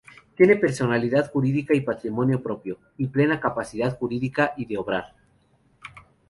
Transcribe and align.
Tiene 0.35 0.55
personalidad 0.55 1.29
jurídica 1.31 1.75
y 1.75 1.81
patrimonio 1.81 2.41
propio, 2.41 2.79
y 2.97 3.05
plena 3.05 3.39
capacidad 3.39 3.95
jurídica 3.99 4.53
y 4.57 4.65
de 4.65 4.79
obrar. 4.79 5.13